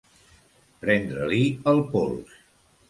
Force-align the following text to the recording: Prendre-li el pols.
Prendre-li 0.85 1.43
el 1.75 1.87
pols. 1.95 2.39